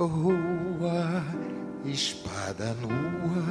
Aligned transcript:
Rua, 0.00 1.24
espada 1.84 2.72
nua, 2.80 3.42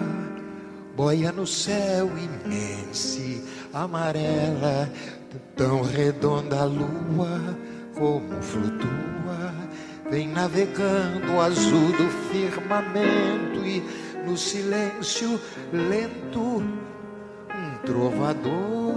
boia 0.95 1.29
no 1.29 1.45
céu 1.45 2.09
imense, 2.17 3.43
amarela, 3.73 4.89
tão 5.57 5.81
redonda 5.81 6.61
a 6.61 6.63
lua, 6.63 7.57
como 7.93 8.41
flutua, 8.41 9.53
vem 10.09 10.29
navegando 10.29 11.33
o 11.33 11.41
azul 11.41 11.91
do 11.91 12.09
firmamento 12.31 13.65
e 13.65 13.83
no 14.25 14.37
silêncio 14.37 15.37
lento, 15.73 16.39
um 16.39 17.77
trovador 17.85 18.95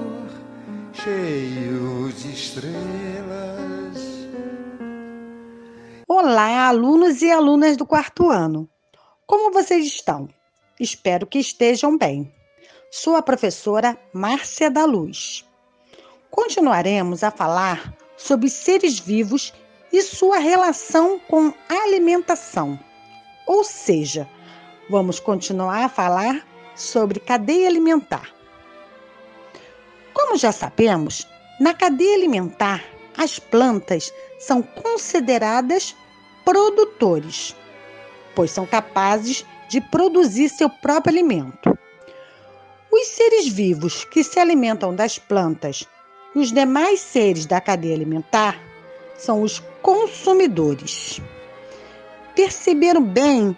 cheio 0.92 2.12
de 2.12 2.32
estrelas. 2.32 4.09
Olá, 6.42 6.68
alunos 6.68 7.20
e 7.20 7.30
alunas 7.30 7.76
do 7.76 7.84
quarto 7.84 8.30
ano. 8.30 8.66
Como 9.26 9.52
vocês 9.52 9.84
estão? 9.84 10.26
Espero 10.80 11.26
que 11.26 11.38
estejam 11.38 11.98
bem. 11.98 12.32
Sou 12.90 13.14
a 13.14 13.20
professora 13.20 13.94
Márcia 14.10 14.70
da 14.70 14.86
Luz. 14.86 15.46
Continuaremos 16.30 17.22
a 17.22 17.30
falar 17.30 17.94
sobre 18.16 18.48
seres 18.48 18.98
vivos 18.98 19.52
e 19.92 20.00
sua 20.00 20.38
relação 20.38 21.18
com 21.28 21.52
alimentação. 21.68 22.80
Ou 23.46 23.62
seja, 23.62 24.26
vamos 24.88 25.20
continuar 25.20 25.84
a 25.84 25.88
falar 25.90 26.42
sobre 26.74 27.20
cadeia 27.20 27.68
alimentar. 27.68 28.30
Como 30.14 30.38
já 30.38 30.52
sabemos, 30.52 31.28
na 31.60 31.74
cadeia 31.74 32.16
alimentar, 32.16 32.82
as 33.14 33.38
plantas 33.38 34.10
são 34.38 34.62
consideradas 34.62 35.94
produtores, 36.44 37.56
pois 38.34 38.50
são 38.50 38.66
capazes 38.66 39.44
de 39.68 39.80
produzir 39.80 40.48
seu 40.48 40.68
próprio 40.68 41.12
alimento. 41.12 41.78
Os 42.92 43.06
seres 43.06 43.46
vivos 43.46 44.04
que 44.04 44.24
se 44.24 44.38
alimentam 44.38 44.94
das 44.94 45.18
plantas 45.18 45.88
e 46.34 46.38
os 46.38 46.52
demais 46.52 47.00
seres 47.00 47.46
da 47.46 47.60
cadeia 47.60 47.94
alimentar 47.94 48.60
são 49.16 49.42
os 49.42 49.62
consumidores. 49.80 51.20
Perceberam 52.34 53.02
bem 53.02 53.56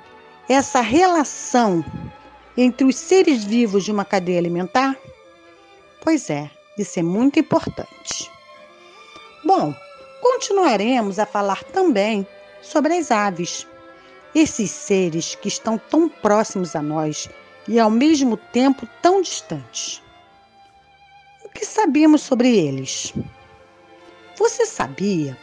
essa 0.48 0.80
relação 0.80 1.84
entre 2.56 2.86
os 2.86 2.96
seres 2.96 3.44
vivos 3.44 3.84
de 3.84 3.92
uma 3.92 4.04
cadeia 4.04 4.38
alimentar? 4.38 4.96
Pois 6.02 6.28
é, 6.28 6.50
isso 6.76 6.98
é 6.98 7.02
muito 7.02 7.38
importante. 7.38 8.30
Bom, 9.44 9.74
continuaremos 10.20 11.18
a 11.18 11.26
falar 11.26 11.62
também 11.64 12.26
sobre 12.62 12.94
as 12.96 13.10
aves. 13.10 13.66
Esses 14.34 14.70
seres 14.70 15.34
que 15.34 15.48
estão 15.48 15.76
tão 15.76 16.08
próximos 16.08 16.74
a 16.74 16.80
nós 16.80 17.28
e 17.68 17.78
ao 17.78 17.90
mesmo 17.90 18.36
tempo 18.36 18.88
tão 19.02 19.20
distantes. 19.20 20.02
O 21.44 21.50
que 21.50 21.66
sabemos 21.66 22.22
sobre 22.22 22.56
eles? 22.56 23.12
Você 24.38 24.64
sabia 24.64 25.36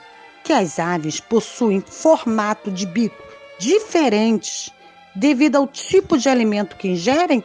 que 0.44 0.52
as 0.52 0.80
aves 0.80 1.20
possuem 1.20 1.82
formato 1.82 2.72
de 2.72 2.88
bico 2.88 3.22
diferentes 3.60 4.72
devido 5.14 5.58
ao 5.58 5.68
tipo 5.68 6.18
de 6.18 6.30
alimento 6.30 6.76
que 6.78 6.88
ingerem? 6.88 7.44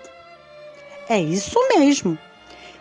É 1.08 1.20
isso 1.20 1.58
mesmo. 1.76 2.16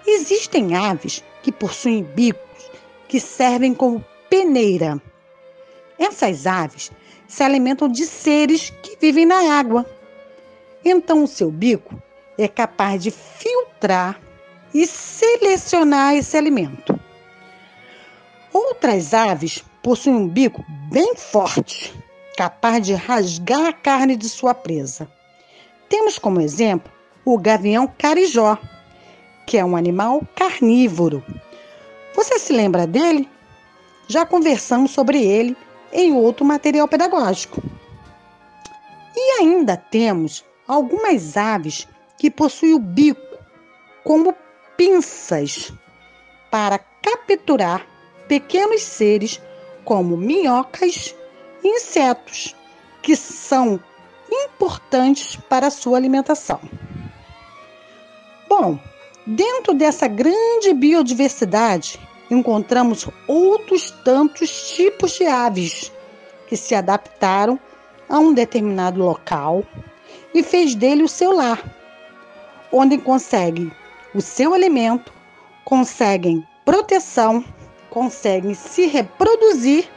Existem 0.08 0.76
aves 0.76 1.22
que 1.42 1.52
possuem 1.52 2.04
bicos 2.04 2.72
que 3.10 3.20
servem 3.20 3.74
como 3.74 4.04
peneira 4.30 5.02
essas 5.98 6.46
aves 6.48 6.92
se 7.28 7.44
alimentam 7.44 7.88
de 7.88 8.06
seres 8.06 8.72
que 8.82 8.98
vivem 9.00 9.26
na 9.26 9.58
água. 9.58 9.86
Então, 10.84 11.24
o 11.24 11.28
seu 11.28 11.50
bico 11.50 12.02
é 12.38 12.48
capaz 12.48 13.02
de 13.02 13.12
filtrar 13.12 14.20
e 14.74 14.86
selecionar 14.86 16.16
esse 16.16 16.36
alimento. 16.38 17.00
Outras 18.52 19.14
aves 19.14 19.64
possuem 19.82 20.16
um 20.16 20.28
bico 20.28 20.64
bem 20.92 21.16
forte, 21.16 21.94
capaz 22.38 22.86
de 22.86 22.94
rasgar 22.94 23.66
a 23.68 23.74
carne 23.74 24.16
de 24.16 24.30
sua 24.30 24.54
presa. 24.54 25.08
Temos 25.90 26.18
como 26.20 26.42
exemplo 26.42 26.92
o 27.26 27.38
gavião 27.38 27.92
carijó, 27.98 28.58
que 29.46 29.58
é 29.58 29.66
um 29.66 29.76
animal 29.76 30.22
carnívoro. 30.36 31.24
Você 32.16 32.38
se 32.38 32.54
lembra 32.54 32.86
dele? 32.86 33.30
Já 34.08 34.26
conversamos 34.26 34.92
sobre 34.92 35.24
ele 35.24 35.56
em 35.94 36.14
outro 36.14 36.44
material 36.44 36.88
pedagógico. 36.88 37.62
E 39.16 39.40
ainda 39.40 39.78
temos 39.78 40.44
algumas 40.68 41.38
aves 41.38 41.88
que 42.18 42.32
possuem 42.32 42.74
o 42.74 42.80
bico 42.80 43.22
como 44.04 44.36
pinças 44.76 45.72
para 46.50 46.80
capturar 47.02 47.86
pequenos 48.28 48.82
seres 48.82 49.40
como 49.86 50.18
minhocas 50.18 51.16
e 51.64 51.68
insetos, 51.68 52.56
que 53.02 53.16
são 53.16 53.80
importantes 54.32 55.36
para 55.36 55.68
a 55.68 55.72
sua 55.72 55.98
alimentação. 55.98 56.60
Bom, 58.48 58.80
dentro 59.26 59.74
dessa 59.74 60.08
grande 60.08 60.74
biodiversidade, 60.74 62.00
encontramos 62.34 63.08
outros 63.28 63.92
tantos 64.04 64.74
tipos 64.74 65.12
de 65.14 65.26
aves 65.26 65.92
que 66.48 66.58
se 66.58 66.76
adaptaram 66.76 67.60
a 68.10 68.20
um 68.20 68.34
determinado 68.34 69.00
local 69.04 69.64
e 70.34 70.44
fez 70.44 70.76
dele 70.76 71.04
o 71.04 71.08
seu 71.08 71.32
lar, 71.32 71.64
onde 72.72 72.98
conseguem 72.98 73.72
o 74.14 74.22
seu 74.22 74.54
alimento, 74.54 75.14
conseguem 75.64 76.46
proteção, 76.66 77.44
conseguem 77.90 78.54
se 78.54 78.88
reproduzir 78.88 79.90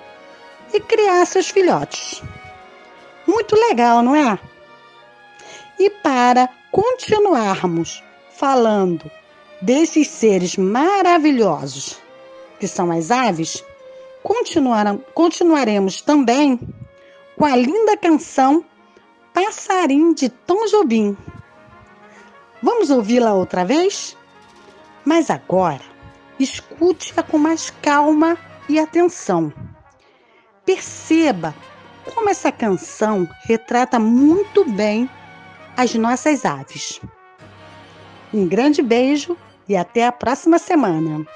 e 0.72 0.80
criar 0.80 1.26
seus 1.26 1.48
filhotes. 1.48 2.22
Muito 3.26 3.56
legal, 3.56 4.02
não 4.02 4.14
é? 4.14 4.38
E 5.78 5.90
para 5.90 6.48
continuarmos 6.70 8.02
falando 8.30 9.10
desses 9.60 10.08
seres 10.08 10.56
maravilhosos 10.56 12.05
que 12.58 12.66
são 12.68 12.90
as 12.90 13.10
aves, 13.10 13.64
continuaremos 15.14 16.00
também 16.00 16.58
com 17.36 17.44
a 17.44 17.54
linda 17.54 17.96
canção 17.96 18.64
Passarim 19.32 20.14
de 20.14 20.28
Tom 20.28 20.64
Jobim. 20.66 21.16
Vamos 22.62 22.90
ouvi-la 22.90 23.34
outra 23.34 23.64
vez? 23.64 24.16
Mas 25.04 25.30
agora, 25.30 25.82
escute-a 26.40 27.22
com 27.22 27.38
mais 27.38 27.70
calma 27.82 28.38
e 28.68 28.78
atenção. 28.78 29.52
Perceba 30.64 31.54
como 32.14 32.30
essa 32.30 32.50
canção 32.50 33.28
retrata 33.44 33.98
muito 33.98 34.64
bem 34.64 35.08
as 35.76 35.94
nossas 35.94 36.44
aves. 36.44 37.00
Um 38.32 38.48
grande 38.48 38.82
beijo 38.82 39.36
e 39.68 39.76
até 39.76 40.06
a 40.06 40.12
próxima 40.12 40.58
semana. 40.58 41.26